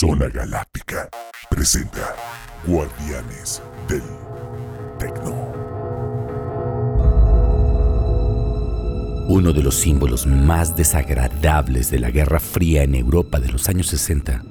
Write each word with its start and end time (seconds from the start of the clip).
Zona 0.00 0.28
Galáctica 0.28 1.08
presenta 1.50 2.14
Guardianes 2.64 3.60
del 3.88 4.00
Tecno. 4.96 5.52
Uno 9.26 9.52
de 9.52 9.60
los 9.60 9.74
símbolos 9.74 10.24
más 10.24 10.76
desagradables 10.76 11.90
de 11.90 11.98
la 11.98 12.12
Guerra 12.12 12.38
Fría 12.38 12.84
en 12.84 12.94
Europa 12.94 13.40
de 13.40 13.48
los 13.50 13.68
años 13.68 13.88
60 13.88 14.44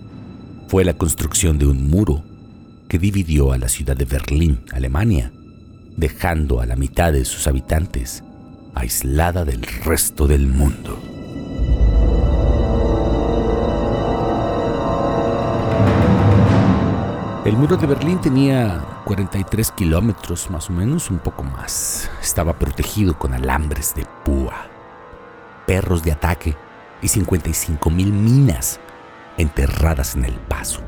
fue 0.68 0.84
la 0.84 0.96
construcción 0.96 1.58
de 1.58 1.68
un 1.68 1.88
muro 1.88 2.26
que 2.90 3.00
dividió 3.00 3.54
a 3.54 3.58
la 3.58 3.70
ciudad 3.70 3.96
de 3.96 4.04
Berlín, 4.04 4.66
Alemania, 4.74 5.32
dejando 5.96 6.60
a 6.60 6.66
la 6.66 6.76
mitad 6.76 7.14
de 7.14 7.24
sus 7.24 7.48
habitantes 7.48 8.22
aislada 8.76 9.46
del 9.46 9.62
resto 9.62 10.28
del 10.28 10.46
mundo. 10.46 11.17
El 17.48 17.56
muro 17.56 17.78
de 17.78 17.88
Berlín 17.88 18.20
tenía 18.20 18.86
43 19.06 19.72
kilómetros 19.72 20.52
más 20.52 20.70
o 20.70 20.74
menos, 20.74 21.10
un 21.10 21.20
poco 21.20 21.44
más. 21.44 22.12
Estaba 22.22 22.60
protegido 22.60 23.18
con 23.18 23.34
alambres 23.34 23.96
de 23.96 24.06
púa, 24.26 24.68
perros 25.66 26.04
de 26.04 26.12
ataque 26.12 26.58
y 27.02 27.08
55 27.08 27.90
mil 27.90 28.12
minas 28.12 28.82
enterradas 29.38 30.16
en 30.18 30.26
el 30.26 30.34
paso. 30.34 30.82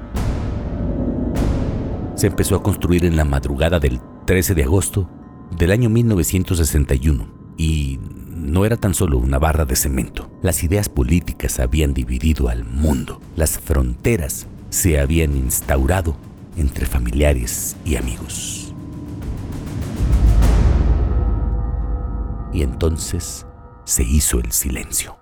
Se 2.16 2.28
empezó 2.28 2.58
a 2.58 2.62
construir 2.62 3.06
en 3.06 3.16
la 3.16 3.24
madrugada 3.24 3.80
del 3.80 4.02
13 4.26 4.54
de 4.54 4.64
agosto 4.64 5.10
del 5.56 5.72
año 5.72 5.90
1961 5.90 7.26
y 7.56 8.02
no 8.36 8.66
era 8.66 8.76
tan 8.76 8.94
solo 8.94 9.18
una 9.18 9.40
barra 9.40 9.64
de 9.64 9.78
cemento. 9.78 10.30
Las 10.42 10.62
ideas 10.66 10.90
políticas 10.90 11.58
habían 11.62 11.94
dividido 11.94 12.50
al 12.50 12.66
mundo. 12.66 13.22
Las 13.38 13.58
fronteras 13.60 14.46
se 14.70 15.00
habían 15.00 15.38
instaurado 15.38 16.18
entre 16.58 16.86
familiares 16.86 17.76
y 17.86 17.96
amigos. 17.96 18.74
Y 22.52 22.64
entonces 22.64 23.46
se 23.86 24.04
hizo 24.04 24.40
el 24.40 24.52
silencio. 24.52 25.18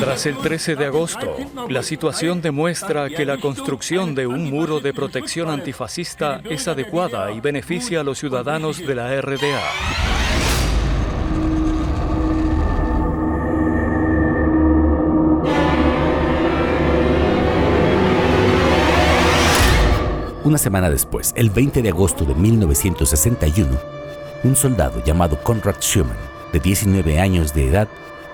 Tras 0.00 0.26
el 0.26 0.38
13 0.38 0.76
de 0.76 0.86
agosto, 0.86 1.36
la 1.68 1.82
situación 1.82 2.40
demuestra 2.40 3.10
que 3.10 3.26
la 3.26 3.36
construcción 3.38 4.14
de 4.14 4.26
un 4.26 4.48
muro 4.48 4.80
de 4.80 4.94
protección 4.94 5.50
antifascista 5.50 6.40
es 6.44 6.66
adecuada 6.66 7.30
y 7.32 7.40
beneficia 7.40 8.00
a 8.00 8.04
los 8.04 8.18
ciudadanos 8.18 8.78
de 8.78 8.94
la 8.94 9.20
RDA. 9.20 10.27
Una 20.48 20.56
semana 20.56 20.88
después, 20.88 21.34
el 21.36 21.50
20 21.50 21.82
de 21.82 21.90
agosto 21.90 22.24
de 22.24 22.34
1961, 22.34 23.68
un 24.44 24.56
soldado 24.56 25.04
llamado 25.04 25.38
Konrad 25.42 25.76
Schumann, 25.78 26.16
de 26.54 26.58
19 26.58 27.20
años 27.20 27.52
de 27.52 27.68
edad, 27.68 27.86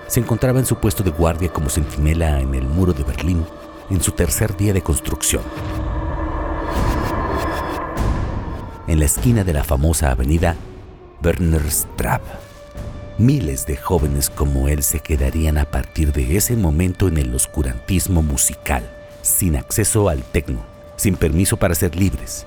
se 0.07 0.21
encontraba 0.21 0.61
en 0.61 0.65
su 0.65 0.77
puesto 0.77 1.03
de 1.03 1.11
guardia 1.11 1.53
como 1.53 1.69
centinela 1.69 2.39
en 2.39 2.55
el 2.55 2.69
muro 2.69 2.93
de 2.93 3.03
Berlín 3.03 3.45
en 3.91 4.01
su 4.01 4.13
tercer 4.13 4.57
día 4.57 4.73
de 4.73 4.81
construcción. 4.81 5.43
En 8.87 9.01
la 9.01 9.07
esquina 9.07 9.43
de 9.43 9.53
la 9.53 9.65
famosa 9.65 10.13
avenida 10.13 10.55
Wernerstraße, 11.21 12.23
miles 13.19 13.67
de 13.67 13.77
jóvenes 13.77 14.31
como 14.31 14.69
él 14.69 14.85
se 14.85 15.01
quedarían 15.01 15.59
a 15.59 15.65
partir 15.65 16.13
de 16.13 16.37
ese 16.37 16.55
momento 16.55 17.09
en 17.09 17.19
el 17.19 17.35
oscurantismo 17.35 18.23
musical, 18.23 18.89
sin 19.23 19.57
acceso 19.57 20.09
al 20.09 20.23
tecno 20.23 20.74
sin 20.97 21.17
permiso 21.17 21.57
para 21.57 21.75
ser 21.75 21.97
libres. 21.97 22.47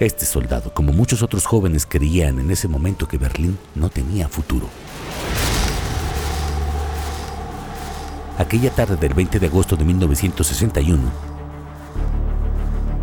Este 0.00 0.26
soldado, 0.26 0.72
como 0.74 0.92
muchos 0.92 1.22
otros 1.22 1.46
jóvenes, 1.46 1.86
creían 1.86 2.40
en 2.40 2.50
ese 2.50 2.66
momento 2.66 3.06
que 3.06 3.16
Berlín 3.16 3.58
no 3.74 3.88
tenía 3.88 4.28
futuro. 4.28 4.68
Aquella 8.38 8.70
tarde 8.70 8.96
del 8.96 9.14
20 9.14 9.38
de 9.38 9.46
agosto 9.46 9.76
de 9.76 9.84
1961, 9.84 11.02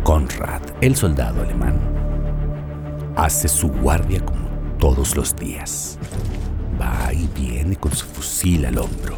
Konrad, 0.02 0.60
el 0.82 0.94
soldado 0.94 1.40
alemán, 1.40 1.80
hace 3.16 3.48
su 3.48 3.68
guardia 3.68 4.22
como 4.22 4.50
todos 4.78 5.16
los 5.16 5.34
días. 5.34 5.98
Va 6.78 7.12
y 7.14 7.26
viene 7.28 7.76
con 7.76 7.92
su 7.92 8.04
fusil 8.04 8.66
al 8.66 8.76
hombro. 8.76 9.16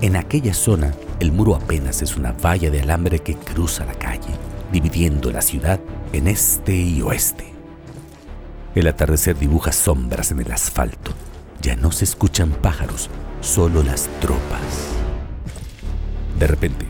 En 0.00 0.16
aquella 0.16 0.54
zona, 0.54 0.92
el 1.20 1.30
muro 1.30 1.54
apenas 1.54 2.02
es 2.02 2.16
una 2.16 2.32
valla 2.32 2.70
de 2.70 2.80
alambre 2.80 3.20
que 3.20 3.36
cruza 3.36 3.84
la 3.84 3.94
calle 3.94 4.34
dividiendo 4.72 5.30
la 5.30 5.42
ciudad 5.42 5.80
en 6.12 6.28
este 6.28 6.74
y 6.74 7.02
oeste. 7.02 7.52
El 8.74 8.88
atardecer 8.88 9.38
dibuja 9.38 9.72
sombras 9.72 10.30
en 10.30 10.40
el 10.40 10.52
asfalto. 10.52 11.12
Ya 11.62 11.76
no 11.76 11.92
se 11.92 12.04
escuchan 12.04 12.50
pájaros, 12.50 13.08
solo 13.40 13.82
las 13.82 14.08
tropas. 14.20 14.60
De 16.38 16.46
repente, 16.46 16.86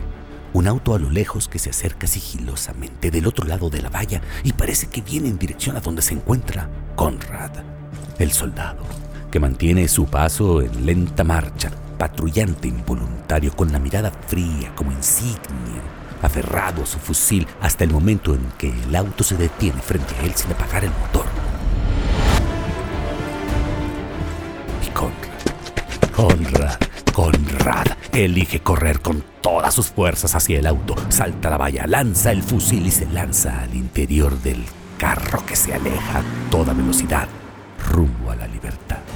un 0.53 0.67
auto 0.67 0.93
a 0.93 0.99
lo 0.99 1.09
lejos 1.09 1.47
que 1.47 1.59
se 1.59 1.69
acerca 1.69 2.07
sigilosamente 2.07 3.11
del 3.11 3.27
otro 3.27 3.47
lado 3.47 3.69
de 3.69 3.81
la 3.81 3.89
valla 3.89 4.21
y 4.43 4.53
parece 4.53 4.87
que 4.87 5.01
viene 5.01 5.29
en 5.29 5.37
dirección 5.37 5.77
a 5.77 5.79
donde 5.79 6.01
se 6.01 6.13
encuentra 6.13 6.69
Conrad, 6.95 7.51
el 8.19 8.31
soldado, 8.31 8.83
que 9.31 9.39
mantiene 9.39 9.87
su 9.87 10.05
paso 10.05 10.61
en 10.61 10.85
lenta 10.85 11.23
marcha, 11.23 11.71
patrullante 11.97 12.67
involuntario 12.67 13.55
con 13.55 13.71
la 13.71 13.79
mirada 13.79 14.11
fría 14.11 14.73
como 14.75 14.91
insignia 14.91 15.96
aferrado 16.21 16.83
a 16.83 16.85
su 16.85 16.99
fusil 16.99 17.47
hasta 17.61 17.83
el 17.83 17.91
momento 17.91 18.33
en 18.33 18.41
que 18.57 18.69
el 18.69 18.95
auto 18.95 19.23
se 19.23 19.35
detiene 19.35 19.81
frente 19.81 20.15
a 20.15 20.23
él 20.23 20.33
sin 20.35 20.51
apagar 20.51 20.83
el 20.83 20.91
motor. 20.91 21.25
Y 24.85 24.89
Conrad, 24.91 25.17
Conrad, 26.15 26.77
Conrad 27.13 27.87
elige 28.13 28.61
correr 28.61 28.99
con 29.01 29.23
todas 29.41 29.73
sus 29.73 29.87
fuerzas 29.87 30.35
hacia 30.35 30.59
el 30.59 30.67
auto, 30.67 30.95
salta 31.09 31.49
la 31.49 31.57
valla, 31.57 31.85
lanza 31.87 32.31
el 32.31 32.43
fusil 32.43 32.85
y 32.87 32.91
se 32.91 33.05
lanza 33.05 33.61
al 33.61 33.75
interior 33.75 34.39
del 34.41 34.63
carro 34.97 35.45
que 35.45 35.55
se 35.55 35.73
aleja 35.73 36.19
a 36.19 36.49
toda 36.49 36.73
velocidad 36.73 37.27
rumbo 37.91 38.31
a 38.31 38.35
la 38.35 38.47
libertad. 38.47 39.06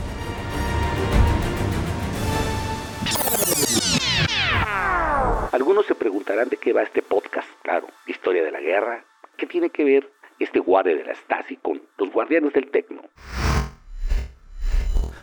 Algunos 5.51 5.85
se 5.85 5.95
preguntarán 5.95 6.47
de 6.47 6.56
qué 6.56 6.72
va 6.72 6.81
este 6.81 7.01
podcast, 7.01 7.47
claro, 7.62 7.88
historia 8.07 8.41
de 8.41 8.51
la 8.51 8.62
guerra. 8.62 9.03
¿Qué 9.35 9.45
tiene 9.45 9.69
que 9.69 9.84
ver 9.84 10.09
este 10.39 10.59
guardia 10.59 10.95
de 10.95 11.03
la 11.03 11.13
Stasi 11.13 11.57
con 11.57 11.81
los 11.97 12.09
guardianes 12.09 12.53
del 12.53 12.72
Tecno? 12.72 13.01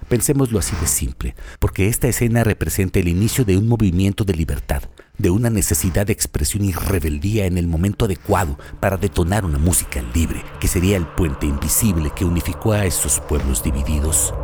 Pensémoslo 0.06 0.58
así 0.58 0.76
de 0.76 0.86
simple, 0.86 1.34
porque 1.58 1.88
esta 1.88 2.08
escena 2.08 2.44
representa 2.44 2.98
el 2.98 3.08
inicio 3.08 3.46
de 3.46 3.56
un 3.56 3.68
movimiento 3.68 4.24
de 4.24 4.34
libertad, 4.34 4.82
de 5.16 5.30
una 5.30 5.48
necesidad 5.48 6.06
de 6.06 6.12
expresión 6.12 6.62
y 6.62 6.72
rebeldía 6.72 7.46
en 7.46 7.56
el 7.56 7.66
momento 7.66 8.04
adecuado 8.04 8.58
para 8.80 8.98
detonar 8.98 9.46
una 9.46 9.58
música 9.58 10.02
libre, 10.14 10.42
que 10.60 10.68
sería 10.68 10.98
el 10.98 11.06
puente 11.06 11.46
invisible 11.46 12.10
que 12.14 12.26
unificó 12.26 12.72
a 12.72 12.84
esos 12.84 13.20
pueblos 13.20 13.62
divididos 13.62 14.34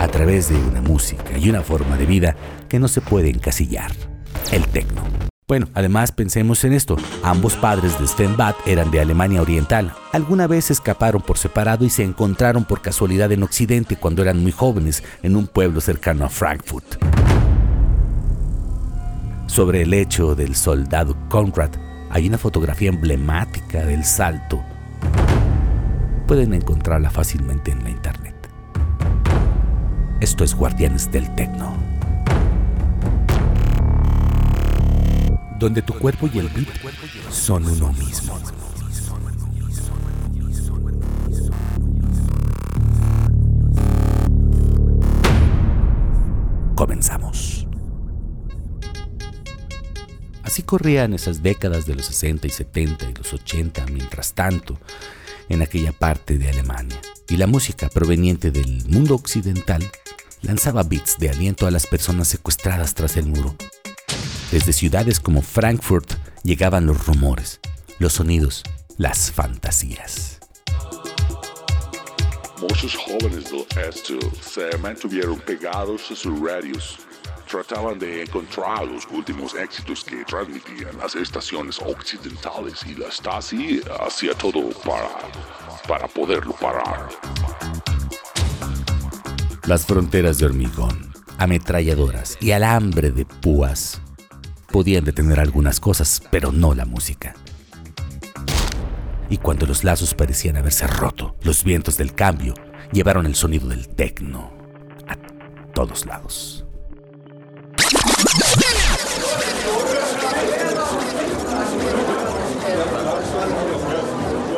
a 0.00 0.08
través 0.08 0.48
de 0.48 0.56
una 0.56 0.80
música 0.80 1.38
y 1.38 1.48
una 1.48 1.62
forma 1.62 1.96
de 1.96 2.06
vida 2.06 2.36
que 2.68 2.80
no 2.80 2.88
se 2.88 3.00
puede 3.00 3.28
encasillar 3.28 4.09
el 4.52 4.66
tecno. 4.68 5.02
Bueno, 5.50 5.66
además 5.74 6.12
pensemos 6.12 6.62
en 6.62 6.72
esto. 6.72 6.96
Ambos 7.24 7.56
padres 7.56 7.94
de 7.98 8.26
Bad 8.28 8.54
eran 8.66 8.92
de 8.92 9.00
Alemania 9.00 9.42
Oriental. 9.42 9.92
Alguna 10.12 10.46
vez 10.46 10.70
escaparon 10.70 11.22
por 11.22 11.38
separado 11.38 11.84
y 11.84 11.90
se 11.90 12.04
encontraron 12.04 12.64
por 12.64 12.82
casualidad 12.82 13.32
en 13.32 13.42
Occidente 13.42 13.96
cuando 13.96 14.22
eran 14.22 14.40
muy 14.40 14.52
jóvenes 14.52 15.02
en 15.24 15.34
un 15.34 15.48
pueblo 15.48 15.80
cercano 15.80 16.24
a 16.24 16.28
Frankfurt. 16.28 16.86
Sobre 19.48 19.82
el 19.82 19.92
hecho 19.92 20.36
del 20.36 20.54
soldado 20.54 21.16
Conrad 21.28 21.70
hay 22.10 22.28
una 22.28 22.38
fotografía 22.38 22.90
emblemática 22.90 23.84
del 23.84 24.04
salto. 24.04 24.62
Pueden 26.28 26.54
encontrarla 26.54 27.10
fácilmente 27.10 27.72
en 27.72 27.82
la 27.82 27.90
internet. 27.90 28.36
Esto 30.20 30.44
es 30.44 30.54
Guardianes 30.54 31.10
del 31.10 31.34
Tecno. 31.34 31.99
Donde 35.60 35.82
tu 35.82 35.92
cuerpo 35.92 36.28
y 36.32 36.38
el 36.38 36.48
beat 36.48 36.68
son 37.30 37.66
uno 37.66 37.92
mismo. 37.92 38.40
Comenzamos. 46.74 47.66
Así 50.42 50.62
corrían 50.62 51.12
esas 51.12 51.42
décadas 51.42 51.84
de 51.84 51.94
los 51.94 52.06
60 52.06 52.46
y 52.46 52.50
70 52.50 53.10
y 53.10 53.14
los 53.14 53.34
80, 53.34 53.84
mientras 53.92 54.32
tanto, 54.32 54.78
en 55.50 55.60
aquella 55.60 55.92
parte 55.92 56.38
de 56.38 56.48
Alemania. 56.48 56.98
Y 57.28 57.36
la 57.36 57.46
música 57.46 57.90
proveniente 57.90 58.50
del 58.50 58.82
mundo 58.88 59.14
occidental 59.14 59.86
lanzaba 60.40 60.84
beats 60.84 61.18
de 61.18 61.28
aliento 61.28 61.66
a 61.66 61.70
las 61.70 61.86
personas 61.86 62.28
secuestradas 62.28 62.94
tras 62.94 63.18
el 63.18 63.26
muro. 63.26 63.54
Desde 64.50 64.72
ciudades 64.72 65.20
como 65.20 65.42
Frankfurt 65.42 66.14
llegaban 66.42 66.84
los 66.84 67.06
rumores, 67.06 67.60
los 68.00 68.14
sonidos, 68.14 68.64
las 68.98 69.30
fantasías. 69.30 70.40
Muchos 72.60 72.96
jóvenes 72.96 73.48
del 73.48 73.64
este 73.88 74.18
se 74.42 74.76
mantuvieron 74.78 75.38
pegados 75.38 76.10
a 76.10 76.16
sus 76.16 76.40
radios. 76.40 76.98
Trataban 77.48 78.00
de 78.00 78.22
encontrar 78.22 78.88
los 78.88 79.06
últimos 79.12 79.54
éxitos 79.54 80.02
que 80.02 80.24
transmitían 80.24 80.98
las 80.98 81.14
estaciones 81.14 81.78
occidentales 81.78 82.84
y 82.86 82.96
la 82.96 83.08
Stasi 83.08 83.80
hacía 84.04 84.34
todo 84.34 84.70
para, 84.84 85.10
para 85.86 86.08
poderlo 86.08 86.54
parar. 86.54 87.08
Las 89.64 89.86
fronteras 89.86 90.38
de 90.38 90.46
hormigón, 90.46 91.12
ametralladoras 91.38 92.36
y 92.40 92.50
alambre 92.50 93.12
de 93.12 93.24
púas 93.24 94.00
podían 94.70 95.04
detener 95.04 95.40
algunas 95.40 95.80
cosas, 95.80 96.22
pero 96.30 96.52
no 96.52 96.74
la 96.74 96.86
música 96.86 97.34
y 99.30 99.38
cuando 99.38 99.64
los 99.64 99.84
lazos 99.84 100.12
parecían 100.12 100.56
haberse 100.56 100.86
roto, 100.86 101.36
los 101.42 101.62
vientos 101.64 101.96
del 101.96 102.14
cambio 102.14 102.52
llevaron 102.92 103.24
el 103.24 103.36
sonido 103.36 103.68
del 103.68 103.88
tecno 103.88 104.52
a 105.06 105.16
todos 105.72 106.04
lados. 106.04 106.66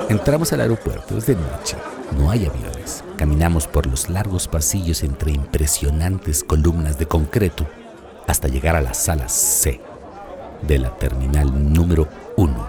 Entramos 0.09 0.53
al 0.53 0.63
aeropuerto, 0.63 1.19
es 1.19 1.27
de 1.27 1.35
noche, 1.35 1.77
no 2.19 2.31
hay 2.31 2.47
aviones. 2.47 3.05
Caminamos 3.17 3.67
por 3.67 3.87
los 3.87 4.09
largos 4.09 4.49
pasillos 4.49 5.03
entre 5.03 5.33
impresionantes 5.33 6.43
columnas 6.43 6.99
de 6.99 7.07
concreto 7.07 7.67
hasta 8.27 8.49
llegar 8.49 8.75
a 8.77 8.81
la 8.81 8.95
sala 8.95 9.29
C 9.29 9.81
de 10.67 10.79
la 10.79 10.97
terminal 10.97 11.73
número 11.73 12.09
1, 12.37 12.67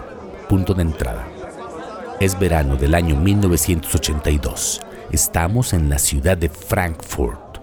punto 0.48 0.74
de 0.74 0.82
entrada. 0.82 1.26
Es 2.20 2.38
verano 2.38 2.76
del 2.76 2.94
año 2.94 3.16
1982. 3.16 4.80
Estamos 5.10 5.72
en 5.72 5.88
la 5.88 5.98
ciudad 5.98 6.36
de 6.36 6.48
Frankfurt, 6.48 7.58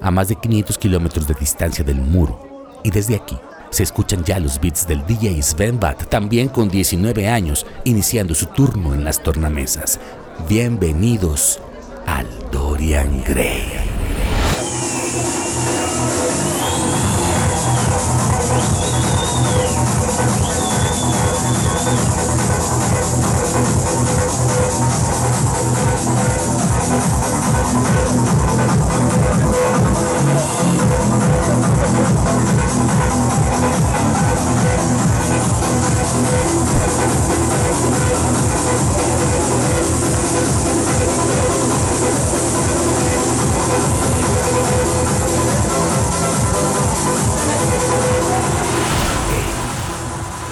a 0.00 0.10
más 0.10 0.28
de 0.28 0.36
500 0.36 0.78
kilómetros 0.78 1.26
de 1.26 1.34
distancia 1.34 1.84
del 1.84 2.00
muro. 2.00 2.68
Y 2.82 2.90
desde 2.90 3.16
aquí 3.16 3.38
se 3.70 3.82
escuchan 3.82 4.24
ya 4.24 4.38
los 4.38 4.60
beats 4.60 4.86
del 4.86 5.04
DJ 5.06 5.42
Sven 5.42 5.78
Bat, 5.78 6.08
también 6.08 6.48
con 6.48 6.68
19 6.68 7.28
años, 7.28 7.66
iniciando 7.84 8.34
su 8.34 8.46
turno 8.46 8.94
en 8.94 9.04
las 9.04 9.22
tornamesas. 9.22 10.00
Bienvenidos 10.48 11.60
al 12.06 12.26
Dorian 12.50 13.22
Gray. 13.24 13.79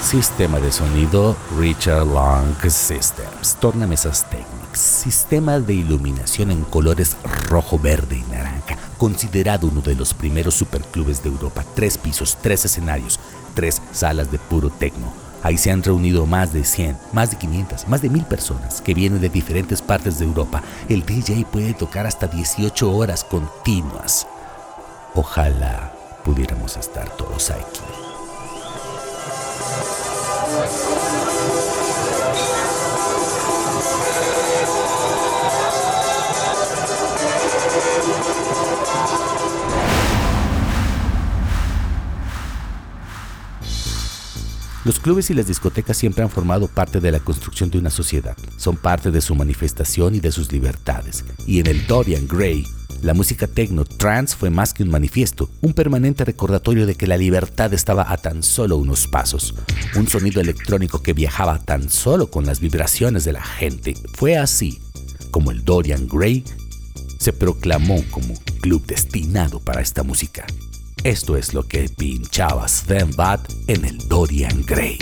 Sistema 0.09 0.59
de 0.59 0.73
sonido 0.73 1.37
Richard 1.59 2.07
Long 2.07 2.57
Systems, 2.67 3.57
tornamesas 3.61 4.25
Technics, 4.31 4.81
sistema 4.81 5.61
de 5.61 5.75
iluminación 5.75 6.51
en 6.51 6.63
colores 6.63 7.19
rojo, 7.51 7.79
verde 7.79 8.17
y 8.17 8.33
naranja, 8.33 8.79
considerado 8.97 9.67
uno 9.67 9.83
de 9.83 9.95
los 9.95 10.15
primeros 10.15 10.55
superclubes 10.55 11.23
de 11.23 11.29
Europa, 11.29 11.63
tres 11.75 11.99
pisos, 11.99 12.39
tres 12.41 12.65
escenarios, 12.65 13.21
tres 13.53 13.83
salas 13.93 14.33
de 14.33 14.39
puro 14.39 14.71
tecno. 14.71 15.13
Ahí 15.43 15.59
se 15.59 15.71
han 15.71 15.83
reunido 15.83 16.25
más 16.25 16.55
de 16.55 16.65
100, 16.65 16.97
más 17.13 17.31
de 17.31 17.37
500, 17.37 17.87
más 17.87 18.01
de 18.01 18.09
1000 18.09 18.25
personas 18.25 18.81
que 18.81 18.95
vienen 18.95 19.21
de 19.21 19.29
diferentes 19.29 19.83
partes 19.83 20.19
de 20.19 20.25
Europa. 20.25 20.63
El 20.89 21.05
DJ 21.05 21.45
puede 21.45 21.75
tocar 21.75 22.07
hasta 22.07 22.29
18 22.29 22.91
horas 22.91 23.25
continuas. 23.25 24.27
Ojalá 25.15 25.93
pudiéramos 26.25 26.79
estar 26.79 27.15
todos 27.19 27.51
aquí. 27.51 28.08
Los 44.89 45.01
clubes 45.01 45.29
y 45.29 45.35
las 45.35 45.47
discotecas 45.47 45.99
siempre 45.99 46.25
han 46.25 46.31
formado 46.31 46.67
parte 46.67 46.99
de 46.99 47.13
la 47.13 47.21
construcción 47.21 47.69
de 47.69 47.77
una 47.77 47.91
sociedad. 47.91 48.35
Son 48.57 48.75
parte 48.75 49.11
de 49.11 49.21
su 49.21 49.35
manifestación 49.35 50.15
y 50.15 50.21
de 50.21 50.33
sus 50.33 50.51
libertades. 50.51 51.27
Y 51.47 51.61
en 51.61 51.67
el 51.67 51.87
Dorian 51.87 52.27
Gray, 52.27 52.67
la 53.03 53.13
música 53.13 53.47
techno 53.47 53.85
trance 53.85 54.35
fue 54.35 54.49
más 54.49 54.73
que 54.73 54.83
un 54.83 54.89
manifiesto, 54.89 55.51
un 55.61 55.75
permanente 55.75 56.25
recordatorio 56.25 56.87
de 56.87 56.95
que 56.95 57.07
la 57.07 57.19
libertad 57.19 57.75
estaba 57.75 58.11
a 58.11 58.17
tan 58.17 58.43
solo 58.43 58.79
unos 58.79 59.07
pasos. 59.09 59.55
Un 59.95 60.09
sonido 60.09 60.41
electrónico 60.41 61.03
que 61.03 61.13
viajaba 61.13 61.59
tan 61.59 61.91
solo 61.91 62.31
con 62.31 62.47
las 62.47 62.59
vibraciones 62.59 63.25
de 63.25 63.35
la 63.35 63.43
gente. 63.43 63.95
Fue 64.15 64.39
así 64.39 64.81
como 65.31 65.51
el 65.51 65.67
Dorian 65.67 66.09
Gray 66.09 66.45
se 67.19 67.35
proclamó 67.35 68.03
como 68.11 68.33
club 68.63 68.87
destinado 68.87 69.61
para 69.61 69.83
esta 69.83 70.03
música. 70.03 70.47
Esto 71.05 71.37
es 71.37 71.55
lo 71.55 71.63
que 71.63 71.89
pinchaba 71.89 72.67
Sven 72.67 73.11
Bad 73.17 73.41
en 73.69 73.85
el 73.85 73.99
Dorian 74.09 74.65
Gray. 74.67 74.99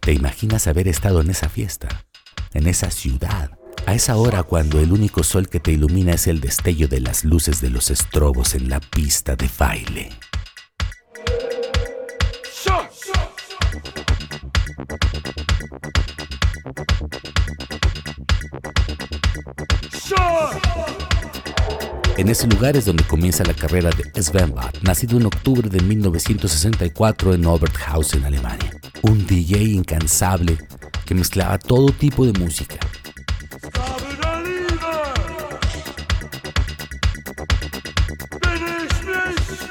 ¿Te 0.00 0.12
imaginas 0.12 0.66
haber 0.66 0.88
estado 0.88 1.20
en 1.20 1.30
esa 1.30 1.48
fiesta? 1.48 1.88
En 2.54 2.66
esa 2.66 2.90
ciudad, 2.90 3.50
a 3.86 3.94
esa 3.94 4.16
hora 4.16 4.42
cuando 4.42 4.80
el 4.80 4.90
único 4.92 5.22
sol 5.22 5.48
que 5.48 5.60
te 5.60 5.72
ilumina 5.72 6.12
es 6.12 6.26
el 6.26 6.40
destello 6.40 6.88
de 6.88 7.00
las 7.00 7.24
luces 7.24 7.60
de 7.60 7.70
los 7.70 7.90
estrobos 7.90 8.54
en 8.54 8.70
la 8.70 8.80
pista 8.80 9.36
de 9.36 9.50
baile. 9.58 10.10
En 22.16 22.28
ese 22.28 22.46
lugar 22.46 22.76
es 22.76 22.84
donde 22.84 23.02
comienza 23.02 23.42
la 23.42 23.54
carrera 23.54 23.90
de 23.90 24.22
Sven 24.22 24.54
Bad, 24.54 24.72
nacido 24.82 25.18
en 25.18 25.26
octubre 25.26 25.68
de 25.68 25.80
1964 25.80 27.34
en 27.34 27.44
Oberthausen, 27.44 28.24
Alemania. 28.24 28.70
Un 29.02 29.26
DJ 29.26 29.64
incansable 29.64 30.56
que 31.04 31.14
mezclaba 31.16 31.58
todo 31.58 31.88
tipo 31.88 32.24
de 32.24 32.32
música. 32.38 32.76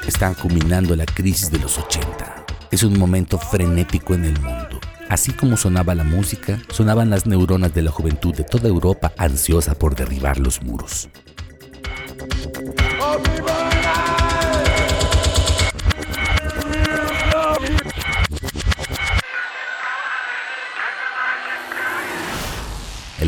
Están 0.06 0.34
culminando 0.34 0.94
la 0.96 1.06
crisis 1.06 1.50
de 1.50 1.58
los 1.58 1.78
80. 1.78 2.44
Es 2.70 2.82
un 2.82 2.98
momento 2.98 3.38
frenético 3.38 4.12
en 4.12 4.26
el 4.26 4.38
mundo. 4.38 4.80
Así 5.08 5.32
como 5.32 5.56
sonaba 5.56 5.94
la 5.94 6.04
música, 6.04 6.60
sonaban 6.70 7.08
las 7.08 7.24
neuronas 7.24 7.72
de 7.72 7.82
la 7.82 7.90
juventud 7.90 8.34
de 8.34 8.44
toda 8.44 8.68
Europa 8.68 9.14
ansiosa 9.16 9.74
por 9.74 9.96
derribar 9.96 10.38
los 10.38 10.62
muros. 10.62 11.08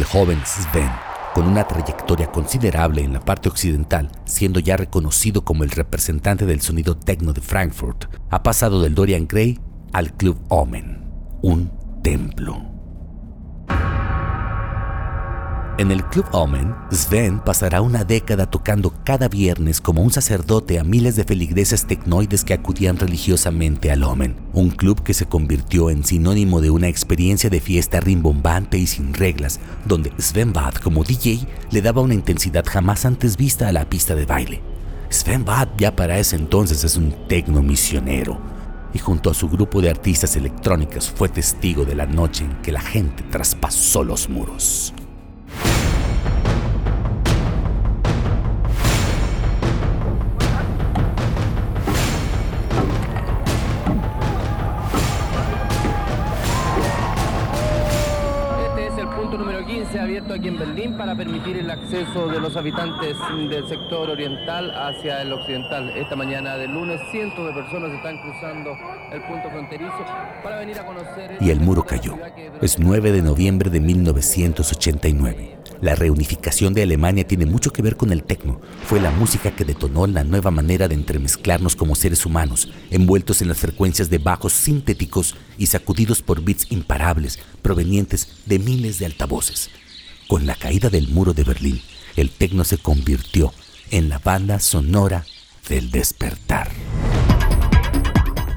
Joven 0.07 0.41
Sven, 0.45 0.91
con 1.35 1.47
una 1.47 1.67
trayectoria 1.67 2.31
considerable 2.31 3.03
en 3.03 3.13
la 3.13 3.21
parte 3.21 3.49
occidental, 3.49 4.11
siendo 4.25 4.61
ya 4.61 4.77
reconocido 4.77 5.45
como 5.45 5.65
el 5.65 5.71
representante 5.71 6.47
del 6.47 6.61
sonido 6.61 6.97
techno 6.97 7.33
de 7.33 7.41
Frankfurt, 7.41 8.05
ha 8.31 8.43
pasado 8.43 8.81
del 8.83 8.95
Dorian 8.95 9.27
Gray 9.27 9.59
al 9.93 10.13
Club 10.17 10.39
Omen, 10.49 11.05
un 11.43 11.71
templo. 12.03 12.76
En 15.79 15.91
el 15.91 16.03
Club 16.05 16.25
Omen, 16.33 16.75
Sven 16.91 17.39
pasará 17.39 17.83
una 17.83 18.03
década 18.03 18.47
tocando 18.47 18.95
cada 19.05 19.29
viernes 19.29 19.83
como 19.83 20.01
un 20.01 20.11
sacerdote 20.11 20.79
a 20.79 20.85
miles 20.85 21.17
de 21.17 21.25
feligreses 21.25 21.85
tecnoides 21.85 22.45
que 22.45 22.55
acudían 22.55 22.97
religiosamente 22.97 23.93
al 23.93 24.03
Omen, 24.03 24.37
un 24.55 24.71
club 24.71 25.03
que 25.03 25.13
se 25.13 25.27
convirtió 25.27 25.91
en 25.91 26.03
sinónimo 26.03 26.63
de 26.63 26.71
una 26.71 26.89
experiencia 26.89 27.51
de 27.51 27.61
fiesta 27.61 28.01
rimbombante 28.01 28.79
y 28.79 28.87
sin 28.87 29.13
reglas, 29.13 29.61
donde 29.85 30.13
Sven 30.17 30.55
Bad 30.55 30.77
como 30.77 31.05
DJ 31.05 31.47
le 31.71 31.83
daba 31.83 32.01
una 32.01 32.15
intensidad 32.15 32.65
jamás 32.67 33.05
antes 33.05 33.37
vista 33.37 33.69
a 33.69 33.73
la 33.73 33.85
pista 33.85 34.15
de 34.15 34.25
baile. 34.25 34.63
Sven 35.11 35.45
Bad 35.45 35.69
ya 35.77 35.95
para 35.95 36.19
ese 36.19 36.37
entonces 36.37 36.85
es 36.85 36.97
un 36.97 37.15
tecno 37.29 37.63
misionero, 37.63 38.41
y 38.95 38.99
junto 38.99 39.29
a 39.29 39.35
su 39.35 39.47
grupo 39.51 39.83
de 39.83 39.91
artistas 39.91 40.37
electrónicos 40.37 41.13
fue 41.15 41.29
testigo 41.29 41.85
de 41.85 41.97
la 41.97 42.07
noche 42.07 42.45
en 42.45 42.63
que 42.63 42.73
la 42.73 42.81
gente 42.81 43.25
traspasó 43.25 44.03
los 44.03 44.31
muros. 44.31 44.95
Abierto 60.07 60.35
aquí 60.35 60.49
en 60.49 60.59
Berlín 60.59 60.97
para 60.97 61.15
permitir 61.15 61.57
el 61.57 61.66
acceso 61.77 62.29
de 62.29 62.41
los 62.41 62.57
habitantes 62.57 63.17
del 63.49 63.69
sector 63.69 64.11
oriental 64.11 64.71
hacia 64.71 65.23
el 65.23 65.33
occidental. 65.33 65.91
Esta 65.91 66.17
mañana 66.17 66.57
de 66.57 66.69
lunes 66.69 67.01
cientos 67.11 67.47
de 67.47 67.53
personas 67.53 67.93
están 67.93 68.19
cruzando 68.23 68.71
el 69.13 69.23
punto 69.23 69.51
fronterizo 69.51 70.05
para 70.43 70.59
venir 70.59 70.79
a 70.79 70.87
conocer... 70.87 71.37
Y 71.41 71.51
el 71.51 71.61
muro 71.61 71.85
cayó. 71.85 72.17
Es 72.61 72.79
9 72.79 73.13
de 73.13 73.23
noviembre 73.23 73.71
de 73.71 73.81
1989. 73.81 75.57
La 75.81 75.95
reunificación 75.95 76.73
de 76.73 76.83
Alemania 76.83 77.27
tiene 77.27 77.45
mucho 77.45 77.71
que 77.71 77.83
ver 77.83 77.97
con 77.97 78.11
el 78.11 78.25
tecno. 78.25 78.61
Fue 78.87 78.99
la 78.99 79.11
música 79.11 79.51
que 79.51 79.65
detonó 79.65 80.07
la 80.07 80.25
nueva 80.25 80.51
manera 80.51 80.89
de 80.89 80.95
entremezclarnos 80.95 81.77
como 81.77 81.95
seres 81.95 82.25
humanos, 82.25 82.73
envueltos 82.91 83.43
en 83.43 83.49
las 83.49 83.59
frecuencias 83.59 84.09
de 84.09 84.19
bajos 84.19 84.55
sintéticos 84.55 85.37
y 85.59 85.67
sacudidos 85.67 86.23
por 86.23 86.43
beats 86.43 86.73
imparables 86.73 87.39
provenientes 87.61 88.43
de 88.47 88.59
miles 88.59 88.99
de 88.99 89.07
altavoces. 89.07 89.71
Con 90.29 90.45
la 90.45 90.57
caída 90.57 90.91
del 90.91 91.09
muro 91.09 91.35
de 91.35 91.45
Berlín, 91.45 91.81
el 92.17 92.31
tecno 92.31 92.65
se 92.65 92.79
convirtió 92.79 93.53
en 93.93 94.09
la 94.09 94.19
banda 94.19 94.59
sonora 94.59 95.25
del 95.69 95.93
despertar. 95.93 96.69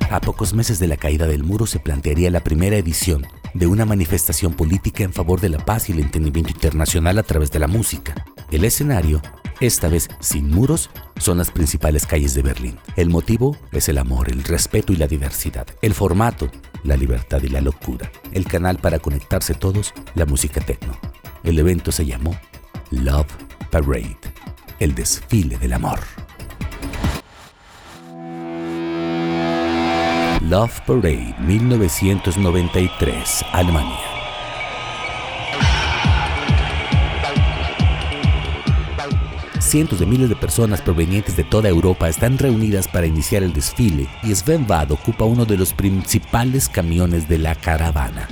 A 0.09 0.19
pocos 0.19 0.53
meses 0.55 0.79
de 0.79 0.87
la 0.87 0.97
caída 0.97 1.27
del 1.27 1.43
muro 1.43 1.67
se 1.67 1.77
plantearía 1.77 2.31
la 2.31 2.43
primera 2.43 2.77
edición 2.77 3.27
de 3.53 3.67
una 3.67 3.85
manifestación 3.85 4.53
política 4.53 5.03
en 5.03 5.13
favor 5.13 5.41
de 5.41 5.49
la 5.49 5.63
paz 5.63 5.89
y 5.89 5.91
el 5.91 5.99
entendimiento 5.99 6.51
internacional 6.51 7.19
a 7.19 7.23
través 7.23 7.51
de 7.51 7.59
la 7.59 7.67
música. 7.67 8.15
El 8.49 8.65
escenario, 8.65 9.21
esta 9.59 9.89
vez 9.89 10.09
sin 10.19 10.49
muros, 10.49 10.89
son 11.19 11.37
las 11.37 11.51
principales 11.51 12.07
calles 12.07 12.33
de 12.33 12.41
Berlín. 12.41 12.79
El 12.95 13.09
motivo 13.09 13.55
es 13.71 13.89
el 13.89 13.99
amor, 13.99 14.31
el 14.31 14.43
respeto 14.43 14.91
y 14.91 14.95
la 14.95 15.05
diversidad. 15.05 15.67
El 15.83 15.93
formato, 15.93 16.49
la 16.83 16.97
libertad 16.97 17.43
y 17.43 17.49
la 17.49 17.61
locura. 17.61 18.11
El 18.31 18.45
canal 18.45 18.79
para 18.79 18.97
conectarse 18.97 19.53
todos, 19.53 19.93
la 20.15 20.25
música 20.25 20.61
techno. 20.61 20.97
El 21.43 21.57
evento 21.57 21.91
se 21.91 22.05
llamó 22.05 22.37
Love 22.91 23.31
Parade, 23.71 24.17
el 24.79 24.93
desfile 24.93 25.57
del 25.57 25.73
amor. 25.73 25.99
Love 30.41 30.81
Parade 30.85 31.35
1993, 31.39 33.45
Alemania. 33.53 33.97
Cientos 39.59 39.99
de 39.99 40.05
miles 40.07 40.29
de 40.29 40.35
personas 40.35 40.81
provenientes 40.81 41.37
de 41.37 41.43
toda 41.43 41.69
Europa 41.69 42.09
están 42.09 42.37
reunidas 42.37 42.87
para 42.87 43.05
iniciar 43.05 43.43
el 43.43 43.53
desfile 43.53 44.07
y 44.23 44.35
Sven 44.35 44.67
Bad 44.67 44.91
ocupa 44.91 45.25
uno 45.25 45.45
de 45.45 45.57
los 45.57 45.73
principales 45.73 46.67
camiones 46.67 47.29
de 47.29 47.37
la 47.37 47.55
caravana. 47.55 48.27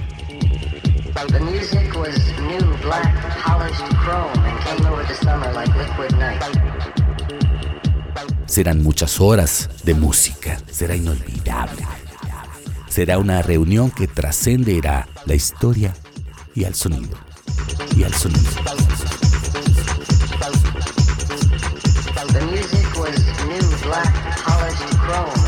Serán 8.46 8.82
muchas 8.82 9.20
horas 9.20 9.70
de 9.84 9.94
música, 9.94 10.58
será 10.72 10.96
inolvidable 10.96 11.86
será 12.98 13.20
una 13.20 13.44
reunión 13.44 13.92
que 13.92 14.08
trascenderá 14.08 15.08
la 15.28 15.36
historia 15.36 15.94
y 16.56 16.64
al 16.64 16.74
sonido. 16.74 17.16
Y 17.96 18.04
al 18.04 18.12
sonido. 18.12 18.50
The 22.34 22.42
music 22.46 22.98
was 22.98 23.20
new, 23.46 23.70
black, 23.84 24.12
polished 24.44 24.98
chrome 24.98 25.47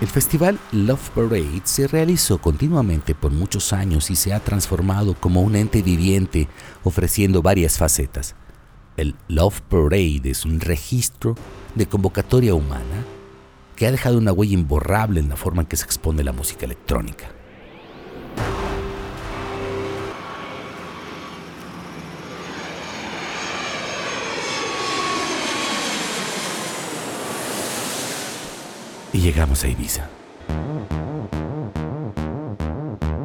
El 0.00 0.08
festival 0.08 0.58
Love 0.72 1.10
Parade 1.10 1.60
se 1.62 1.86
realizó 1.86 2.38
continuamente 2.38 3.14
por 3.14 3.30
muchos 3.30 3.72
años 3.72 4.10
y 4.10 4.16
se 4.16 4.34
ha 4.34 4.40
transformado 4.40 5.14
como 5.14 5.40
un 5.42 5.54
ente 5.54 5.82
viviente 5.82 6.48
ofreciendo 6.82 7.42
varias 7.42 7.78
facetas. 7.78 8.34
El 8.96 9.14
Love 9.28 9.60
Parade 9.60 10.22
es 10.24 10.44
un 10.44 10.58
registro 10.58 11.36
de 11.76 11.86
convocatoria 11.86 12.54
humana 12.54 13.04
que 13.76 13.86
ha 13.86 13.92
dejado 13.92 14.18
una 14.18 14.32
huella 14.32 14.54
imborrable 14.54 15.20
en 15.20 15.28
la 15.28 15.36
forma 15.36 15.62
en 15.62 15.68
que 15.68 15.76
se 15.76 15.84
expone 15.84 16.24
la 16.24 16.32
música 16.32 16.66
electrónica. 16.66 17.30
Y 29.12 29.18
llegamos 29.18 29.62
a 29.64 29.68
Ibiza. 29.68 30.08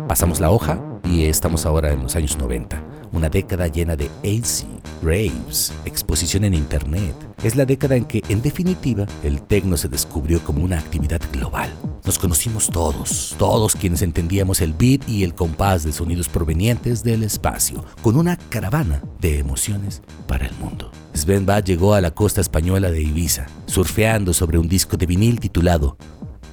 Pasamos 0.07 0.39
la 0.39 0.51
hoja 0.51 0.79
y 1.05 1.25
estamos 1.25 1.65
ahora 1.65 1.91
en 1.91 2.03
los 2.03 2.15
años 2.15 2.37
90, 2.37 2.81
una 3.13 3.29
década 3.29 3.67
llena 3.67 3.95
de 3.95 4.09
AC, 4.23 4.65
raves, 5.01 5.73
exposición 5.85 6.43
en 6.43 6.53
Internet. 6.53 7.15
Es 7.43 7.55
la 7.55 7.65
década 7.65 7.95
en 7.95 8.05
que, 8.05 8.21
en 8.27 8.41
definitiva, 8.41 9.05
el 9.23 9.41
techno 9.41 9.77
se 9.77 9.87
descubrió 9.87 10.41
como 10.41 10.63
una 10.63 10.79
actividad 10.79 11.21
global. 11.31 11.69
Nos 12.07 12.17
conocimos 12.19 12.69
todos, 12.69 13.35
todos 13.37 13.75
quienes 13.75 14.01
entendíamos 14.01 14.61
el 14.61 14.71
beat 14.71 15.09
y 15.09 15.25
el 15.25 15.35
compás 15.35 15.83
de 15.83 15.91
sonidos 15.91 16.29
provenientes 16.29 17.03
del 17.03 17.21
espacio, 17.21 17.83
con 18.01 18.15
una 18.15 18.37
caravana 18.37 19.03
de 19.19 19.39
emociones 19.39 20.01
para 20.25 20.47
el 20.47 20.55
mundo. 20.55 20.89
Sven 21.13 21.45
Bad 21.45 21.65
llegó 21.65 21.95
a 21.95 21.99
la 21.99 22.11
costa 22.11 22.39
española 22.39 22.91
de 22.91 23.01
Ibiza, 23.01 23.47
surfeando 23.65 24.33
sobre 24.33 24.57
un 24.57 24.69
disco 24.69 24.95
de 24.95 25.05
vinil 25.05 25.41
titulado 25.41 25.97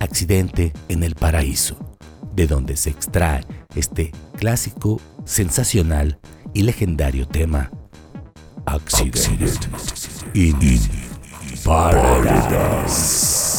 Accidente 0.01 0.73
en 0.89 1.05
el 1.05 1.15
Paraíso, 1.15 1.77
de 2.35 2.49
donde 2.49 2.77
se 2.77 2.91
extrae 2.91 3.47
este 3.77 4.11
clásico, 4.37 5.01
sensacional 5.25 6.19
y 6.53 6.63
legendario 6.63 7.29
tema 7.29 7.71
Accident, 8.67 9.55
in 10.35 10.81
Paradise. 11.63 13.54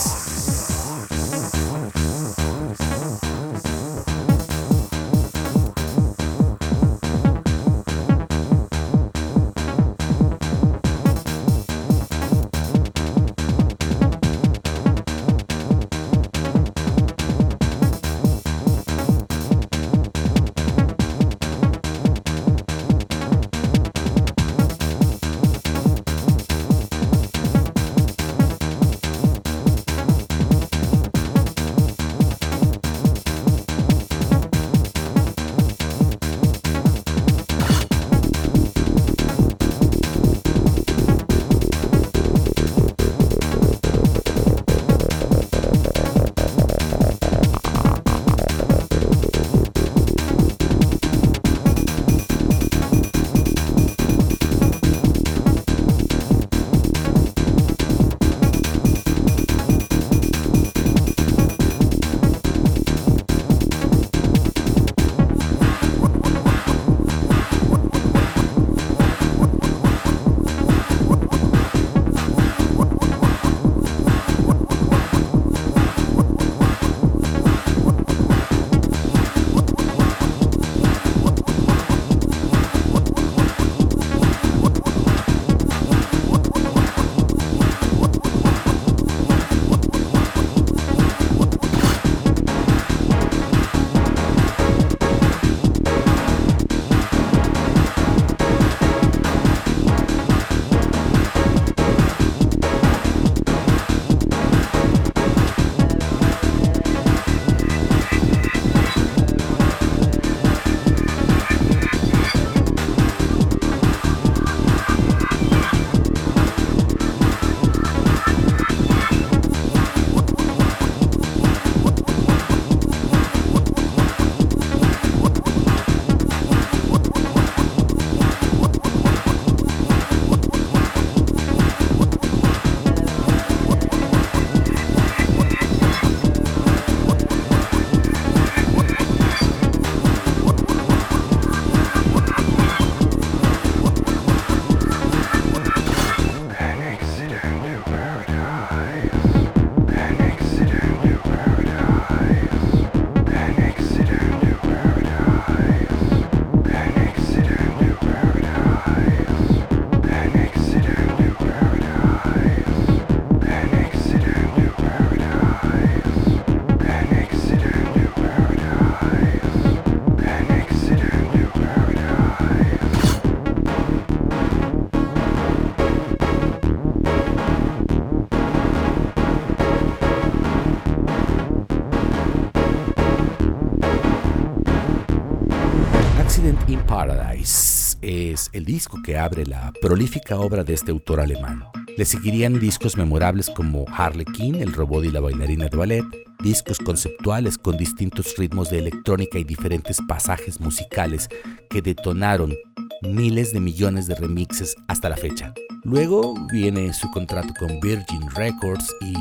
Es 188.06 188.52
el 188.54 188.66
disco 188.66 189.02
que 189.02 189.18
abre 189.18 189.48
la 189.48 189.74
prolífica 189.82 190.38
obra 190.38 190.64
de 190.64 190.76
este 190.76 190.92
autor 190.92 191.20
alemán. 191.20 191.64
Le 191.98 192.06
seguirían 192.06 192.60
discos 192.60 192.98
memorables 192.98 193.50
como 193.50 193.86
Harlequin, 193.88 194.56
el 194.56 194.74
robot 194.74 195.06
y 195.06 195.12
la 195.12 195.22
bailarina 195.22 195.68
de 195.68 195.76
ballet, 195.76 196.06
discos 196.40 196.78
conceptuales 196.78 197.58
con 197.58 197.78
distintos 197.78 198.36
ritmos 198.38 198.70
de 198.70 198.80
electrónica 198.80 199.40
y 199.40 199.44
diferentes 199.44 199.98
pasajes 200.08 200.60
musicales 200.60 201.30
que 201.70 201.82
detonaron 201.82 202.54
miles 203.02 203.54
de 203.54 203.60
millones 203.60 204.06
de 204.06 204.14
remixes 204.14 204.76
hasta 204.88 205.10
la 205.10 205.18
fecha. 205.18 205.54
Luego 205.84 206.36
viene 206.52 206.94
su 206.94 207.10
contrato 207.10 207.54
con 207.58 207.80
Virgin 207.80 208.30
Records 208.36 208.94
y 209.02 209.16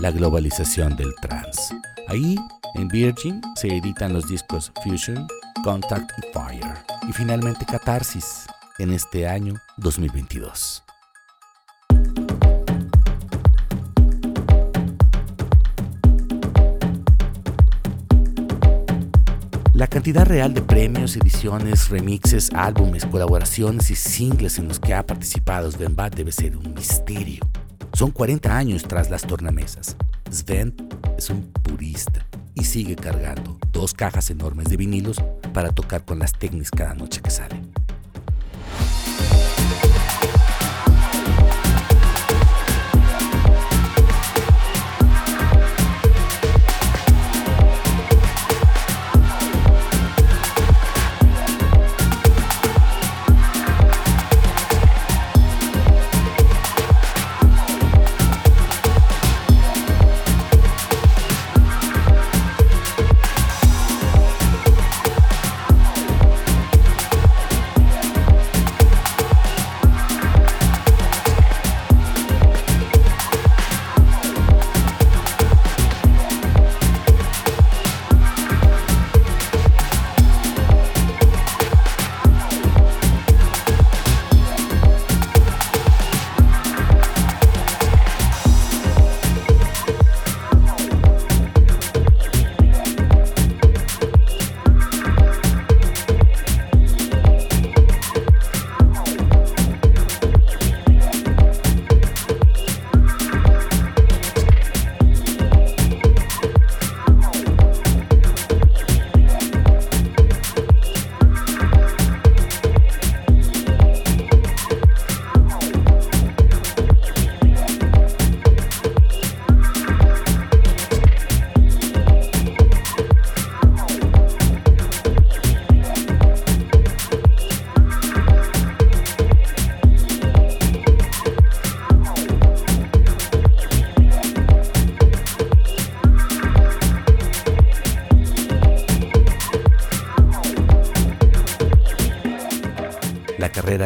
la 0.00 0.10
globalización 0.10 0.96
del 0.96 1.14
trance. 1.20 1.74
Ahí, 2.08 2.36
en 2.74 2.88
Virgin, 2.88 3.42
se 3.54 3.68
editan 3.68 4.14
los 4.14 4.26
discos 4.26 4.72
Fusion, 4.82 5.28
Contact 5.62 6.10
y 6.16 6.32
Fire. 6.32 6.74
Y 7.06 7.12
finalmente 7.12 7.66
Catarsis 7.66 8.46
en 8.78 8.94
este 8.94 9.28
año 9.28 9.52
2022. 9.76 10.84
La 19.74 19.86
cantidad 19.86 20.24
real 20.24 20.54
de 20.54 20.62
premios, 20.62 21.14
ediciones, 21.14 21.90
remixes, 21.90 22.50
álbumes, 22.54 23.04
colaboraciones 23.04 23.90
y 23.90 23.94
singles 23.94 24.58
en 24.58 24.68
los 24.68 24.80
que 24.80 24.94
ha 24.94 25.04
participado 25.04 25.70
Sven 25.70 25.94
Bad 25.94 26.12
debe 26.12 26.32
ser 26.32 26.56
un 26.56 26.72
misterio. 26.72 27.46
Son 27.92 28.10
40 28.10 28.56
años 28.56 28.84
tras 28.84 29.10
las 29.10 29.26
tornamesas. 29.26 29.94
Sven 30.30 30.74
es 31.18 31.30
un 31.30 31.42
purista 31.42 32.24
y 32.54 32.64
sigue 32.64 32.94
cargando 32.96 33.58
dos 33.72 33.92
cajas 33.92 34.30
enormes 34.30 34.68
de 34.68 34.76
vinilos 34.76 35.20
para 35.52 35.72
tocar 35.72 36.04
con 36.04 36.20
las 36.20 36.32
técnicas 36.32 36.70
cada 36.70 36.94
noche 36.94 37.20
que 37.20 37.30
sale. 37.30 37.60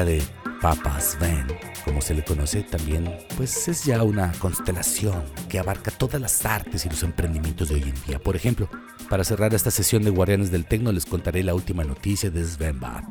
De 0.05 0.23
Papa 0.61 1.01
Sven, 1.01 1.47
como 1.85 2.01
se 2.01 2.15
le 2.15 2.25
conoce 2.25 2.63
también, 2.63 3.13
pues 3.37 3.69
es 3.69 3.85
ya 3.85 4.03
una 4.03 4.33
constelación 4.39 5.25
que 5.49 5.59
abarca 5.59 5.91
todas 5.91 6.21
las 6.21 6.45
artes 6.47 6.87
y 6.87 6.89
los 6.89 7.03
emprendimientos 7.03 7.69
de 7.69 7.77
hoy 7.77 7.83
en 7.83 7.95
día. 8.07 8.19
Por 8.19 8.37
ejemplo, 8.37 8.69
para 9.09 9.25
cerrar 9.25 9.55
esta 9.55 9.71
sesión 9.71 10.05
de 10.05 10.11
Guardianes 10.11 10.51
del 10.51 10.65
Tecno 10.65 10.93
les 10.93 11.07
contaré 11.07 11.43
la 11.43 11.55
última 11.55 11.85
noticia 11.85 12.31
de 12.31 12.45
Sven 12.45 12.79
Bad. 12.79 13.05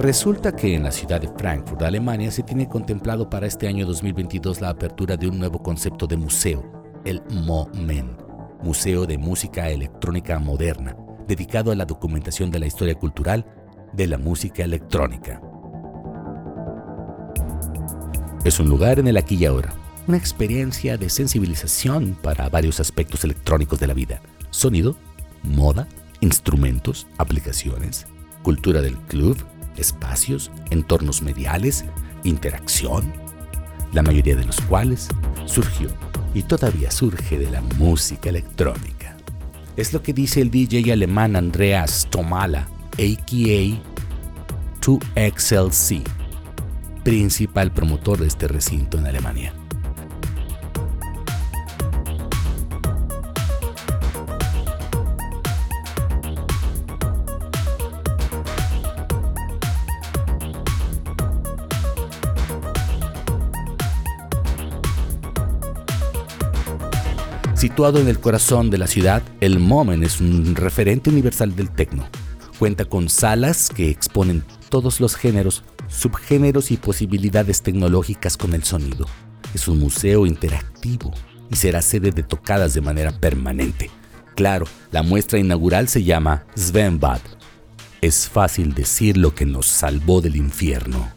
Resulta 0.00 0.56
que 0.56 0.74
en 0.74 0.84
la 0.84 0.92
ciudad 0.92 1.20
de 1.20 1.28
Frankfurt, 1.28 1.82
Alemania, 1.82 2.30
se 2.30 2.42
tiene 2.42 2.66
contemplado 2.66 3.28
para 3.28 3.46
este 3.46 3.68
año 3.68 3.84
2022 3.84 4.62
la 4.62 4.70
apertura 4.70 5.18
de 5.18 5.28
un 5.28 5.38
nuevo 5.38 5.62
concepto 5.62 6.06
de 6.06 6.16
museo, 6.16 6.64
el 7.04 7.20
MOMEN, 7.28 8.16
Museo 8.62 9.04
de 9.04 9.18
Música 9.18 9.68
Electrónica 9.68 10.38
Moderna, 10.38 10.96
dedicado 11.28 11.70
a 11.70 11.74
la 11.74 11.84
documentación 11.84 12.50
de 12.50 12.60
la 12.60 12.66
historia 12.66 12.94
cultural 12.94 13.44
de 13.92 14.06
la 14.06 14.16
música 14.16 14.64
electrónica. 14.64 15.42
Es 18.42 18.58
un 18.58 18.70
lugar 18.70 19.00
en 19.00 19.06
el 19.06 19.18
aquí 19.18 19.34
y 19.34 19.44
ahora, 19.44 19.74
una 20.08 20.16
experiencia 20.16 20.96
de 20.96 21.10
sensibilización 21.10 22.16
para 22.22 22.48
varios 22.48 22.80
aspectos 22.80 23.22
electrónicos 23.24 23.78
de 23.78 23.86
la 23.86 23.92
vida, 23.92 24.22
sonido, 24.48 24.96
moda, 25.42 25.86
instrumentos, 26.20 27.06
aplicaciones, 27.18 28.06
cultura 28.42 28.80
del 28.80 28.96
club, 28.96 29.36
espacios, 29.80 30.50
entornos 30.70 31.22
mediales, 31.22 31.84
interacción, 32.24 33.12
la 33.92 34.02
mayoría 34.02 34.36
de 34.36 34.44
los 34.44 34.60
cuales 34.62 35.08
surgió 35.46 35.88
y 36.34 36.42
todavía 36.42 36.90
surge 36.90 37.38
de 37.38 37.50
la 37.50 37.60
música 37.78 38.28
electrónica. 38.28 39.16
Es 39.76 39.92
lo 39.92 40.02
que 40.02 40.12
dice 40.12 40.40
el 40.40 40.50
DJ 40.50 40.92
alemán 40.92 41.36
Andreas 41.36 42.06
Tomala, 42.10 42.68
a.k.a. 42.92 43.90
2XLC, 44.80 46.02
principal 47.04 47.72
promotor 47.72 48.18
de 48.18 48.26
este 48.26 48.48
recinto 48.48 48.98
en 48.98 49.06
Alemania. 49.06 49.54
Situado 67.60 68.00
en 68.00 68.08
el 68.08 68.18
corazón 68.18 68.70
de 68.70 68.78
la 68.78 68.86
ciudad, 68.86 69.22
el 69.42 69.58
Momen 69.58 70.02
es 70.02 70.22
un 70.22 70.56
referente 70.56 71.10
universal 71.10 71.54
del 71.54 71.70
techno. 71.70 72.08
Cuenta 72.58 72.86
con 72.86 73.10
salas 73.10 73.68
que 73.68 73.90
exponen 73.90 74.44
todos 74.70 74.98
los 74.98 75.14
géneros, 75.14 75.62
subgéneros 75.86 76.70
y 76.70 76.78
posibilidades 76.78 77.60
tecnológicas 77.60 78.38
con 78.38 78.54
el 78.54 78.64
sonido. 78.64 79.04
Es 79.52 79.68
un 79.68 79.78
museo 79.78 80.24
interactivo 80.24 81.12
y 81.50 81.56
será 81.56 81.82
sede 81.82 82.12
de 82.12 82.22
tocadas 82.22 82.72
de 82.72 82.80
manera 82.80 83.12
permanente. 83.12 83.90
Claro, 84.36 84.64
la 84.90 85.02
muestra 85.02 85.38
inaugural 85.38 85.86
se 85.86 86.02
llama 86.02 86.46
Svenbad. 86.56 87.20
Es 88.00 88.26
fácil 88.26 88.72
decir 88.72 89.18
lo 89.18 89.34
que 89.34 89.44
nos 89.44 89.66
salvó 89.66 90.22
del 90.22 90.36
infierno. 90.36 91.12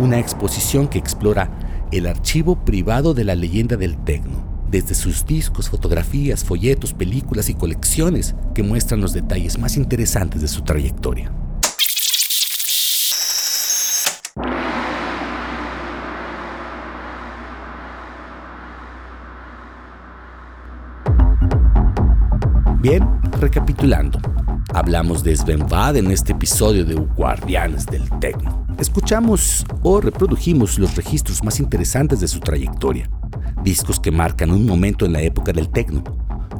una 0.00 0.18
exposición 0.18 0.88
que 0.88 0.98
explora 0.98 1.50
el 1.92 2.06
archivo 2.06 2.64
privado 2.64 3.14
de 3.14 3.24
la 3.24 3.34
leyenda 3.34 3.76
del 3.76 3.96
tecno, 3.96 4.64
desde 4.70 4.94
sus 4.94 5.24
discos, 5.24 5.70
fotografías, 5.70 6.44
folletos, 6.44 6.92
películas 6.92 7.48
y 7.48 7.54
colecciones 7.54 8.34
que 8.54 8.62
muestran 8.62 9.00
los 9.00 9.12
detalles 9.12 9.58
más 9.58 9.76
interesantes 9.76 10.42
de 10.42 10.48
su 10.48 10.62
trayectoria. 10.62 11.32
Bien, 22.80 23.08
recapitulando, 23.40 24.18
hablamos 24.74 25.24
de 25.24 25.34
Sven 25.34 25.66
Bad 25.66 25.96
en 25.96 26.10
este 26.10 26.32
episodio 26.32 26.84
de 26.84 26.94
Guardianes 26.94 27.86
del 27.86 28.10
Tecno 28.20 28.63
Escuchamos 28.78 29.64
o 29.82 30.00
reprodujimos 30.00 30.78
los 30.78 30.96
registros 30.96 31.44
más 31.44 31.60
interesantes 31.60 32.18
de 32.18 32.26
su 32.26 32.40
trayectoria, 32.40 33.08
discos 33.62 34.00
que 34.00 34.10
marcan 34.10 34.50
un 34.50 34.66
momento 34.66 35.06
en 35.06 35.12
la 35.12 35.22
época 35.22 35.52
del 35.52 35.68
tecno. 35.68 36.02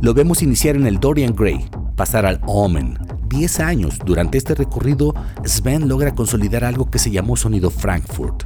Lo 0.01 0.15
vemos 0.15 0.43
iniciar 0.43 0.77
en 0.77 0.87
el 0.87 1.01
Dorian 1.01 1.35
Gray, 1.35 1.69
pasar 1.97 2.25
al 2.25 2.41
Omen. 2.47 2.99
10 3.29 3.61
años 3.61 3.99
durante 4.05 4.39
este 4.39 4.55
recorrido, 4.55 5.13
Sven 5.45 5.89
logra 5.89 6.15
consolidar 6.15 6.63
algo 6.63 6.89
que 6.89 7.01
se 7.01 7.11
llamó 7.11 7.37
sonido 7.37 7.69
Frankfurt. 7.69 8.45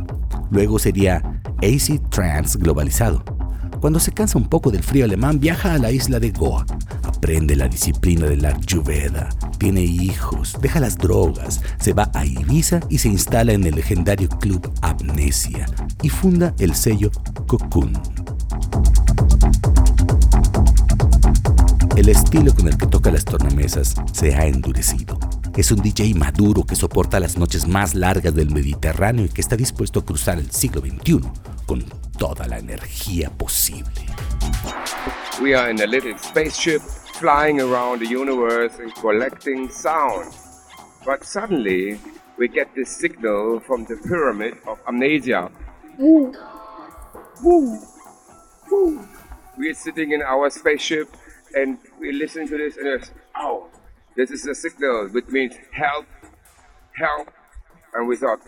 Luego 0.50 0.78
sería 0.78 1.42
AC 1.58 2.08
Trance 2.08 2.58
globalizado. 2.58 3.22
Cuando 3.80 4.00
se 4.00 4.12
cansa 4.12 4.38
un 4.38 4.48
poco 4.48 4.70
del 4.70 4.82
frío 4.82 5.04
alemán, 5.04 5.40
viaja 5.40 5.74
a 5.74 5.78
la 5.78 5.90
isla 5.90 6.18
de 6.18 6.30
Goa, 6.30 6.64
aprende 7.18 7.56
la 7.56 7.66
disciplina 7.66 8.26
del 8.26 8.44
Ayurveda, 8.44 9.28
tiene 9.58 9.82
hijos, 9.82 10.56
deja 10.62 10.78
las 10.78 10.96
drogas, 10.96 11.60
se 11.80 11.92
va 11.92 12.12
a 12.14 12.24
Ibiza 12.24 12.78
y 12.88 12.98
se 12.98 13.08
instala 13.08 13.52
en 13.52 13.66
el 13.66 13.74
legendario 13.74 14.28
club 14.28 14.72
Amnesia 14.82 15.66
y 16.00 16.10
funda 16.10 16.54
el 16.60 16.76
sello 16.76 17.10
Cocoon. 17.48 17.92
El 21.96 22.08
estilo 22.08 22.54
con 22.54 22.68
el 22.68 22.78
que 22.78 22.86
toca 22.86 23.10
las 23.10 23.24
tornamesas 23.24 23.96
se 24.12 24.36
ha 24.36 24.46
endurecido. 24.46 25.18
Es 25.56 25.72
un 25.72 25.82
DJ 25.82 26.14
maduro 26.14 26.62
que 26.62 26.76
soporta 26.76 27.18
las 27.18 27.36
noches 27.36 27.66
más 27.66 27.96
largas 27.96 28.32
del 28.32 28.52
Mediterráneo 28.52 29.24
y 29.24 29.28
que 29.28 29.40
está 29.40 29.56
dispuesto 29.56 29.98
a 29.98 30.04
cruzar 30.04 30.38
el 30.38 30.52
siglo 30.52 30.82
XXI 30.82 31.20
con 31.66 31.84
toda 32.16 32.46
la 32.46 32.58
energía 32.58 33.28
posible. 33.28 34.06
We 35.42 35.56
are 35.56 35.68
in 35.68 35.80
a 35.80 35.86
little 35.86 36.16
spaceship 36.16 36.80
flying 37.18 37.60
around 37.60 37.98
the 37.98 38.06
universe 38.06 38.78
and 38.78 38.94
collecting 38.94 39.68
sound. 39.68 40.32
But 41.04 41.24
suddenly, 41.24 41.98
we 42.36 42.46
get 42.46 42.72
this 42.76 42.90
signal 42.90 43.58
from 43.58 43.84
the 43.86 43.96
pyramid 43.96 44.58
of 44.68 44.78
amnesia. 44.86 45.50
Woo. 45.98 46.32
Woo. 47.42 47.80
Woo. 48.70 49.08
We're 49.56 49.74
sitting 49.74 50.12
in 50.12 50.22
our 50.22 50.48
spaceship 50.48 51.08
and 51.54 51.78
we 51.98 52.12
listen 52.12 52.46
to 52.46 52.56
this 52.56 52.76
and 52.76 52.86
it's, 52.86 53.10
oh, 53.36 53.66
this 54.14 54.30
is 54.30 54.46
a 54.46 54.54
signal 54.54 55.08
which 55.08 55.26
means 55.26 55.54
help, 55.72 56.06
help. 56.94 57.32
And 57.94 58.06
we 58.06 58.16
thought 58.16 58.40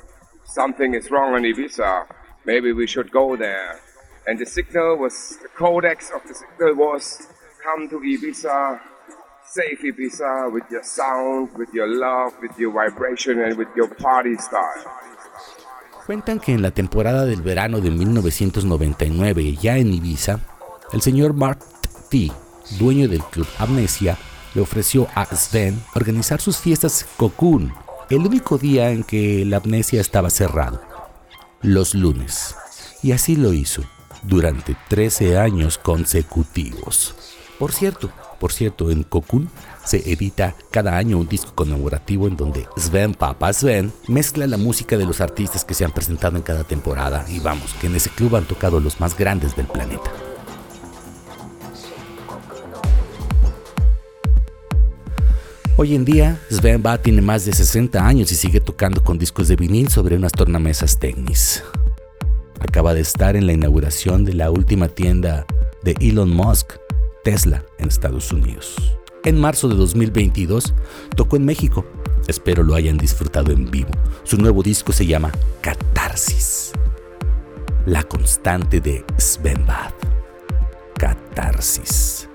something 0.44 0.94
is 0.94 1.10
wrong 1.10 1.34
on 1.34 1.42
Ibiza. 1.42 2.06
Maybe 2.44 2.72
we 2.72 2.86
should 2.86 3.10
go 3.10 3.34
there. 3.34 3.80
And 4.28 4.38
the 4.38 4.46
signal 4.46 4.96
was, 4.96 5.38
the 5.42 5.48
codex 5.48 6.12
of 6.14 6.22
the 6.28 6.34
signal 6.34 6.76
was 6.76 7.26
come 7.62 7.88
to 7.88 8.00
Ibiza, 8.00 8.80
save 9.44 9.78
Ibiza 9.82 10.52
with 10.52 10.64
your 10.70 10.82
sound, 10.82 11.50
with 11.56 11.68
your 11.72 11.88
love, 11.88 12.32
with 12.40 12.56
your 12.58 12.72
vibration 12.72 13.40
and 13.42 13.56
with 13.56 13.68
your 13.76 13.88
party 13.96 14.36
style. 14.36 14.84
Cuentan 16.06 16.40
que 16.40 16.52
en 16.52 16.62
la 16.62 16.70
temporada 16.70 17.24
del 17.24 17.42
verano 17.42 17.80
de 17.80 17.90
1999, 17.90 19.56
ya 19.60 19.76
en 19.76 19.92
Ibiza, 19.92 20.40
el 20.92 21.02
señor 21.02 21.34
Mark 21.34 21.60
T, 22.10 22.32
dueño 22.78 23.08
del 23.08 23.22
club 23.22 23.46
Amnesia, 23.58 24.16
le 24.54 24.62
ofreció 24.62 25.06
a 25.14 25.24
Sven 25.36 25.80
organizar 25.94 26.40
sus 26.40 26.58
fiestas 26.58 27.06
Cocoon, 27.16 27.72
el 28.08 28.26
único 28.26 28.58
día 28.58 28.90
en 28.90 29.04
que 29.04 29.44
la 29.44 29.58
Amnesia 29.58 30.00
estaba 30.00 30.30
cerrado, 30.30 30.82
los 31.62 31.94
lunes. 31.94 32.56
Y 33.02 33.12
así 33.12 33.36
lo 33.36 33.52
hizo 33.52 33.84
durante 34.22 34.76
13 34.88 35.38
años 35.38 35.78
consecutivos. 35.78 37.39
Por 37.60 37.72
cierto, 37.72 38.10
por 38.38 38.54
cierto, 38.54 38.90
en 38.90 39.02
Cocoon 39.02 39.50
se 39.84 40.10
edita 40.10 40.54
cada 40.70 40.96
año 40.96 41.18
un 41.18 41.28
disco 41.28 41.52
conmemorativo 41.54 42.26
en 42.26 42.34
donde 42.34 42.66
Sven 42.78 43.12
Papa 43.12 43.52
Sven 43.52 43.92
mezcla 44.08 44.46
la 44.46 44.56
música 44.56 44.96
de 44.96 45.04
los 45.04 45.20
artistas 45.20 45.62
que 45.66 45.74
se 45.74 45.84
han 45.84 45.92
presentado 45.92 46.38
en 46.38 46.42
cada 46.42 46.64
temporada 46.64 47.26
y 47.28 47.38
vamos, 47.38 47.74
que 47.74 47.88
en 47.88 47.96
ese 47.96 48.08
club 48.08 48.36
han 48.36 48.46
tocado 48.46 48.80
los 48.80 48.98
más 48.98 49.14
grandes 49.14 49.54
del 49.56 49.66
planeta. 49.66 50.10
Hoy 55.76 55.94
en 55.94 56.06
día, 56.06 56.40
Sven 56.48 56.82
Ba 56.82 56.96
tiene 56.96 57.20
más 57.20 57.44
de 57.44 57.52
60 57.52 58.06
años 58.06 58.32
y 58.32 58.36
sigue 58.36 58.62
tocando 58.62 59.04
con 59.04 59.18
discos 59.18 59.48
de 59.48 59.56
vinil 59.56 59.90
sobre 59.90 60.16
unas 60.16 60.32
tornamesas 60.32 60.98
Technis. 60.98 61.62
Acaba 62.58 62.94
de 62.94 63.02
estar 63.02 63.36
en 63.36 63.46
la 63.46 63.52
inauguración 63.52 64.24
de 64.24 64.32
la 64.32 64.50
última 64.50 64.88
tienda 64.88 65.44
de 65.82 65.94
Elon 66.00 66.30
Musk 66.30 66.79
Tesla 67.22 67.64
en 67.78 67.88
Estados 67.88 68.32
Unidos. 68.32 68.76
En 69.24 69.38
marzo 69.38 69.68
de 69.68 69.74
2022 69.74 70.72
tocó 71.16 71.36
en 71.36 71.44
México. 71.44 71.84
Espero 72.26 72.62
lo 72.62 72.74
hayan 72.74 72.96
disfrutado 72.96 73.52
en 73.52 73.70
vivo. 73.70 73.90
Su 74.24 74.38
nuevo 74.38 74.62
disco 74.62 74.92
se 74.92 75.06
llama 75.06 75.30
Catarsis. 75.60 76.72
La 77.84 78.02
constante 78.04 78.80
de 78.80 79.04
Sven 79.18 79.66
Bad. 79.66 79.92
Catarsis. 80.96 82.29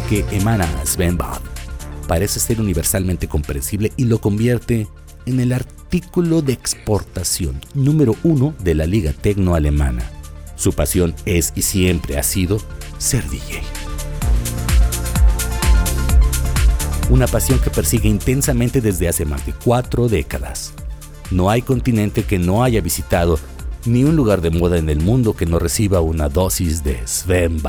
Que 0.00 0.24
emana 0.32 0.66
Sven 0.84 1.16
Bad 1.16 1.40
parece 2.06 2.40
ser 2.40 2.60
universalmente 2.60 3.28
comprensible 3.28 3.92
y 3.96 4.04
lo 4.04 4.20
convierte 4.20 4.86
en 5.26 5.40
el 5.40 5.52
artículo 5.52 6.42
de 6.42 6.52
exportación 6.52 7.60
número 7.74 8.16
uno 8.22 8.54
de 8.60 8.74
la 8.74 8.86
liga 8.86 9.12
tecno 9.12 9.54
alemana. 9.54 10.02
Su 10.56 10.72
pasión 10.72 11.14
es 11.26 11.52
y 11.54 11.62
siempre 11.62 12.18
ha 12.18 12.22
sido 12.22 12.60
ser 12.98 13.28
DJ. 13.28 13.62
Una 17.10 17.26
pasión 17.26 17.58
que 17.58 17.70
persigue 17.70 18.08
intensamente 18.08 18.80
desde 18.80 19.08
hace 19.08 19.24
más 19.24 19.44
de 19.46 19.52
cuatro 19.52 20.08
décadas. 20.08 20.72
No 21.30 21.50
hay 21.50 21.62
continente 21.62 22.24
que 22.24 22.38
no 22.38 22.64
haya 22.64 22.80
visitado, 22.80 23.38
ni 23.84 24.04
un 24.04 24.16
lugar 24.16 24.40
de 24.40 24.50
moda 24.50 24.78
en 24.78 24.90
el 24.90 25.00
mundo 25.00 25.34
que 25.34 25.46
no 25.46 25.58
reciba 25.58 26.00
una 26.00 26.28
dosis 26.28 26.84
de 26.84 27.06
Sven 27.06 27.62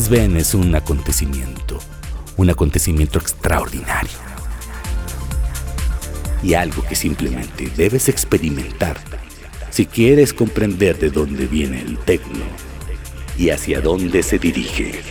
Sven 0.00 0.38
es 0.38 0.54
un 0.54 0.74
acontecimiento, 0.74 1.78
un 2.38 2.48
acontecimiento 2.48 3.18
extraordinario. 3.18 4.16
Y 6.42 6.54
algo 6.54 6.82
que 6.82 6.94
simplemente 6.94 7.70
debes 7.76 8.08
experimentar 8.08 8.96
si 9.68 9.84
quieres 9.84 10.32
comprender 10.32 10.98
de 10.98 11.10
dónde 11.10 11.44
viene 11.46 11.82
el 11.82 11.98
tecno 11.98 12.44
y 13.36 13.50
hacia 13.50 13.82
dónde 13.82 14.22
se 14.22 14.38
dirige. 14.38 15.02